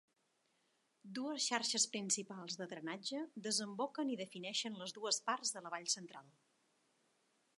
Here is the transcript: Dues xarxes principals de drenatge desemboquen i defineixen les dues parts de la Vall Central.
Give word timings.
Dues 1.17 1.41
xarxes 1.47 1.85
principals 1.95 2.57
de 2.61 2.67
drenatge 2.71 3.21
desemboquen 3.49 4.13
i 4.13 4.17
defineixen 4.23 4.81
les 4.81 4.97
dues 4.99 5.23
parts 5.29 5.55
de 5.59 5.67
la 5.67 5.75
Vall 5.75 5.89
Central. 5.97 6.33